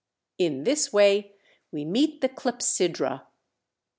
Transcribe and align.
In 0.39 0.63
this 0.63 0.91
way 0.91 1.35
we 1.71 1.85
meet 1.85 2.21
the 2.21 2.29
clepsydra. 2.29 3.27